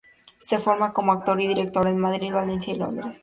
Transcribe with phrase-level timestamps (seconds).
[0.41, 3.19] Se forma como actor y director en Madrid, Valencia y Londres.